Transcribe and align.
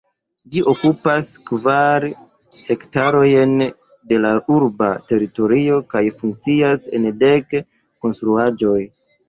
Ĝi 0.53 0.61
okupas 0.69 1.27
kvar 1.49 2.07
hektarojn 2.61 3.53
de 3.67 4.21
la 4.25 4.33
urba 4.57 4.89
teritorio 5.13 5.79
kaj 5.95 6.05
funkcias 6.25 6.89
en 7.01 7.09
dek 7.25 7.57
konstruaĵoj. 7.63 8.79